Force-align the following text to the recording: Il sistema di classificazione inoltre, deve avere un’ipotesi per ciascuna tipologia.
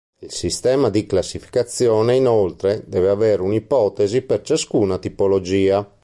Il 0.19 0.31
sistema 0.31 0.89
di 0.89 1.05
classificazione 1.05 2.15
inoltre, 2.15 2.83
deve 2.87 3.09
avere 3.09 3.43
un’ipotesi 3.43 4.23
per 4.23 4.41
ciascuna 4.41 4.97
tipologia. 4.97 5.87